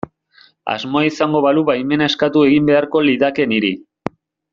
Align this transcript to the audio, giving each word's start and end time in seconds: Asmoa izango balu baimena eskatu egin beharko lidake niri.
Asmoa 0.75 1.03
izango 1.09 1.41
balu 1.47 1.63
baimena 1.67 2.07
eskatu 2.13 2.43
egin 2.49 2.71
beharko 2.71 3.03
lidake 3.09 3.47
niri. 3.53 3.71